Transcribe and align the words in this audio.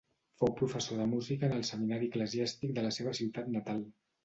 Fou 0.43 0.53
professor 0.61 0.97
de 1.01 1.05
música 1.11 1.45
en 1.51 1.53
el 1.59 1.67
seminari 1.69 2.09
eclesiàstic 2.13 2.75
de 2.81 2.89
la 2.89 2.95
seva 2.99 3.17
ciutat 3.21 3.55
natal. 3.61 3.89